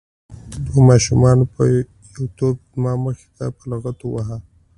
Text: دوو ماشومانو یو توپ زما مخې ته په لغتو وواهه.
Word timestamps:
دوو 0.65 0.79
ماشومانو 0.89 1.43
یو 2.17 2.25
توپ 2.37 2.57
زما 2.73 2.93
مخې 3.03 3.27
ته 3.37 3.45
په 3.57 3.63
لغتو 3.71 4.05
وواهه. 4.09 4.37